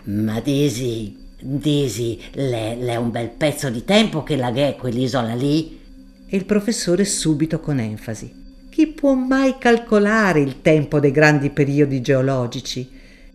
Ma 0.07 0.41
Desi, 0.41 1.17
Desi, 1.41 2.21
l'è, 2.33 2.77
l'è 2.77 2.97
un 2.97 3.13
bel 3.13 3.29
pezzo 3.29 3.71
di 3.71 3.85
tempo 3.85 4.25
che 4.25 4.35
la 4.35 4.51
quell'isola 4.77 5.35
lì? 5.35 5.83
E 6.27 6.37
il 6.37 6.45
professore 6.45 7.05
subito 7.05 7.61
con 7.61 7.79
enfasi. 7.79 8.43
Chi 8.71 8.89
può 8.89 9.15
mai 9.15 9.57
calcolare 9.59 10.41
il 10.41 10.61
tempo 10.61 10.99
dei 10.99 11.13
grandi 11.13 11.51
periodi 11.51 12.01
geologici? 12.01 12.89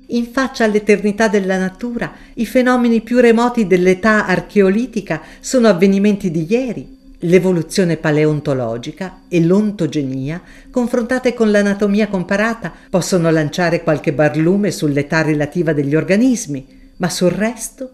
In 0.08 0.26
faccia 0.32 0.64
all'eternità 0.64 1.28
della 1.28 1.58
natura, 1.58 2.12
i 2.34 2.46
fenomeni 2.46 3.02
più 3.02 3.20
remoti 3.20 3.68
dell'età 3.68 4.26
archeolitica 4.26 5.22
sono 5.40 5.68
avvenimenti 5.68 6.32
di 6.32 6.48
ieri. 6.50 6.98
L'evoluzione 7.20 7.98
paleontologica 7.98 9.22
e 9.28 9.42
l'ontogenia, 9.44 10.42
confrontate 10.72 11.34
con 11.34 11.52
l'anatomia 11.52 12.08
comparata, 12.08 12.74
possono 12.90 13.30
lanciare 13.30 13.84
qualche 13.84 14.14
barlume 14.14 14.72
sull'età 14.72 15.22
relativa 15.22 15.74
degli 15.74 15.96
organismi, 15.96 16.66
ma 16.98 17.10
sul 17.10 17.32
resto, 17.32 17.90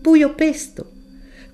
buio 0.00 0.34
pesto. 0.34 0.90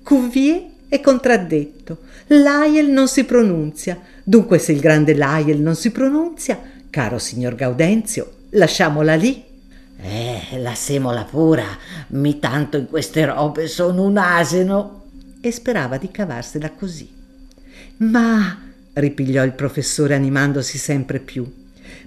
Cuvier 0.03 0.63
è 0.87 0.99
contraddetto, 0.99 1.97
Lyell 2.27 2.91
non 2.91 3.07
si 3.07 3.23
pronunzia. 3.23 3.99
Dunque, 4.23 4.59
se 4.59 4.73
il 4.73 4.79
grande 4.79 5.13
Lyell 5.13 5.61
non 5.61 5.75
si 5.75 5.91
pronunzia, 5.91 6.59
caro 6.89 7.17
signor 7.17 7.55
Gaudenzio, 7.55 8.31
lasciamola 8.51 9.15
lì. 9.15 9.43
Eh, 9.99 10.59
la 10.59 10.75
semola 10.75 11.23
pura, 11.23 11.65
mi 12.09 12.37
tanto 12.39 12.77
in 12.77 12.87
queste 12.87 13.25
robe 13.25 13.67
sono 13.67 14.03
un 14.03 14.17
asino. 14.17 15.03
E 15.39 15.51
sperava 15.51 15.97
di 15.97 16.11
cavarsela 16.11 16.71
così. 16.71 17.07
Ma, 17.97 18.59
ripigliò 18.93 19.43
il 19.43 19.53
professore 19.53 20.15
animandosi 20.15 20.77
sempre 20.77 21.19
più, 21.19 21.49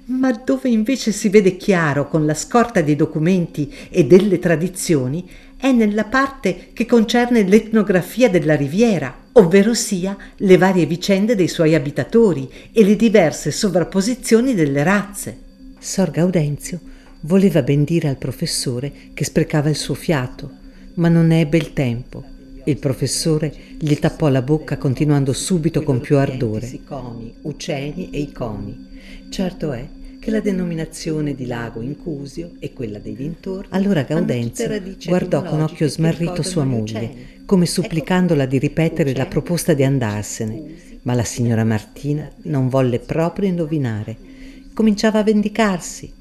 ma 0.07 0.33
dove 0.33 0.69
invece 0.69 1.13
si 1.13 1.29
vede 1.29 1.57
chiaro 1.57 2.09
con 2.09 2.27
la 2.27 2.35
scorta 2.35 2.81
dei 2.81 2.97
documenti 2.97 3.73
e 3.89 4.05
delle 4.05 4.39
tradizioni 4.39 5.29
è 5.57 5.73
nella 5.73 6.05
parte 6.05 6.69
che 6.73 6.87
concerne 6.87 7.43
l'etnografia 7.43 8.29
della 8.29 8.57
riviera, 8.57 9.15
ovvero 9.33 9.75
sia 9.75 10.17
le 10.37 10.57
varie 10.57 10.87
vicende 10.87 11.35
dei 11.35 11.49
suoi 11.49 11.75
abitatori 11.75 12.51
e 12.73 12.85
le 12.85 12.97
diverse 12.97 13.51
sovrapposizioni 13.51 14.55
delle 14.55 14.83
razze. 14.83 15.39
Sor 15.79 16.11
Gaudenzio 16.11 16.81
voleva 17.21 17.63
ben 17.63 17.85
dire 17.85 18.09
al 18.09 18.17
professore 18.17 18.93
che 19.15 19.25
sprecava 19.25 19.69
il 19.69 19.77
suo 19.77 19.95
fiato, 19.95 20.51
ma 20.95 21.09
non 21.09 21.31
ebbe 21.33 21.57
il 21.57 21.73
tempo. 21.73 22.25
Il 22.65 22.79
professore 22.79 23.53
gli 23.79 23.95
tappò 23.99 24.29
la 24.29 24.43
bocca 24.43 24.77
continuando 24.77 25.33
subito 25.33 25.83
con 25.83 26.01
più 26.01 26.17
ardore. 26.17 26.67
Siconi, 26.67 27.35
uceni 27.43 28.11
e 28.11 28.21
iconi. 28.21 28.89
Certo 29.31 29.73
è 29.73 29.87
che 30.21 30.31
la 30.31 30.41
denominazione 30.41 31.35
di 31.35 31.47
lago 31.47 31.81
Incusio 31.81 32.53
e 32.59 32.75
quella 32.75 32.99
dei 32.99 33.17
dintorni. 33.17 33.71
Allora 33.71 34.03
Gaudenzio 34.03 34.69
guardò 35.07 35.43
con 35.43 35.63
occhio 35.63 35.89
smarrito 35.89 36.43
sua 36.43 36.65
moglie, 36.65 37.39
come 37.47 37.65
supplicandola 37.65 38.45
di 38.45 38.59
ripetere 38.59 39.15
la 39.15 39.25
proposta 39.25 39.73
di 39.73 39.83
andarsene, 39.83 40.99
ma 41.03 41.15
la 41.15 41.25
signora 41.25 41.65
Martina 41.65 42.31
non 42.43 42.69
volle 42.69 42.99
proprio 42.99 43.49
indovinare. 43.49 44.15
Cominciava 44.75 45.21
a 45.21 45.25
vendicarsi. 45.25 46.13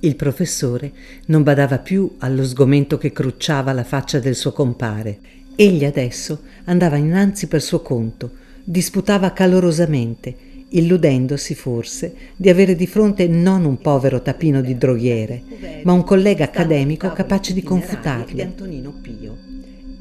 Il 0.00 0.16
professore 0.16 0.92
non 1.26 1.44
badava 1.44 1.78
più 1.78 2.16
allo 2.18 2.44
sgomento 2.44 2.98
che 2.98 3.12
crucciava 3.12 3.72
la 3.72 3.84
faccia 3.84 4.18
del 4.18 4.34
suo 4.34 4.52
compare. 4.52 5.18
Egli 5.54 5.84
adesso 5.84 6.42
andava 6.64 6.96
innanzi 6.96 7.46
per 7.46 7.62
suo 7.62 7.80
conto, 7.80 8.32
disputava 8.64 9.32
calorosamente, 9.32 10.34
illudendosi 10.70 11.54
forse 11.54 12.14
di 12.36 12.48
avere 12.48 12.76
di 12.76 12.86
fronte 12.86 13.26
non 13.26 13.64
un 13.64 13.78
povero 13.78 14.22
tapino 14.22 14.60
di 14.60 14.76
droghiere, 14.76 15.42
ma 15.84 15.92
un 15.92 16.04
collega 16.04 16.44
accademico 16.44 17.12
capace 17.12 17.52
di 17.52 17.62
confutarlo. 17.62 18.42
Antonino 18.42 18.92
Pio. 19.00 19.36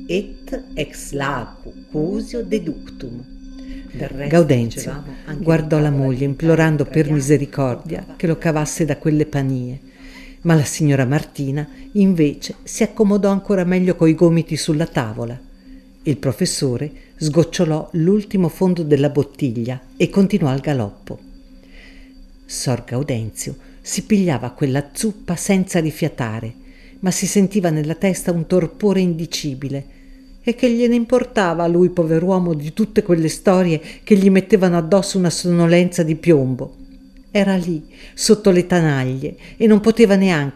Et 0.06 0.64
ex 0.74 1.12
lacu 1.12 1.74
cusio 1.92 2.44
deductum. 2.44 3.38
Gaudenzio 4.28 5.04
guardò 5.40 5.80
la 5.80 5.90
moglie 5.90 6.26
implorando 6.26 6.86
per 6.86 7.12
misericordia 7.12 8.06
che 8.16 8.28
lo 8.28 8.38
cavasse 8.38 8.86
da 8.86 8.98
quelle 8.98 9.26
panie, 9.26 9.80
ma 10.42 10.54
la 10.54 10.64
signora 10.64 11.06
Martina 11.06 11.68
invece 11.94 12.56
si 12.64 12.84
accomodò 12.84 13.30
ancora 13.30 13.64
meglio 13.64 13.96
coi 13.96 14.14
gomiti 14.14 14.58
sulla 14.58 14.86
tavola. 14.86 15.40
Il 16.04 16.18
professore 16.18 16.92
sgocciolò 17.22 17.90
l'ultimo 17.94 18.48
fondo 18.48 18.82
della 18.82 19.10
bottiglia 19.10 19.80
e 19.98 20.10
continuò 20.10 20.50
al 20.50 20.62
galoppo. 20.62 21.20
Sor 22.46 22.86
Gaudenzio 22.86 23.56
si 23.82 24.04
pigliava 24.04 24.52
quella 24.52 24.90
zuppa 24.94 25.36
senza 25.36 25.80
rifiatare, 25.80 26.54
ma 27.00 27.12
si 27.12 27.28
sentiva 27.28 27.70
nella 27.70 27.96
testa 27.96 28.32
un 28.32 28.48
torpore 28.48 29.02
indicibile. 29.02 29.98
E 30.42 30.56
che 30.56 30.72
gliene 30.72 30.96
importava 30.96 31.64
a 31.64 31.68
lui, 31.68 31.90
pover'uomo, 31.90 32.54
di 32.54 32.72
tutte 32.74 33.04
quelle 33.04 33.28
storie 33.28 33.82
che 34.04 34.16
gli 34.16 34.30
mettevano 34.30 34.78
addosso 34.78 35.18
una 35.18 35.30
sonnolenza 35.30 36.04
di 36.04 36.16
piombo? 36.16 36.76
Era 37.32 37.58
lì, 37.58 37.86
sotto 38.14 38.50
le 38.50 38.66
tanaglie, 38.66 39.36
e 39.58 39.68
non 39.68 39.82
poteva 39.82 40.16
neanche 40.16 40.48